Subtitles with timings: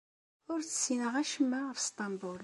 [0.51, 2.39] Ur tessineɣ acemma ɣef Isṭanbul.